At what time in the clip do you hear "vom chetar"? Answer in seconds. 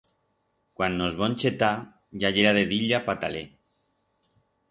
1.19-1.75